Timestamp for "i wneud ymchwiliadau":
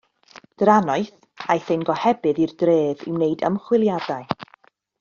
3.13-4.35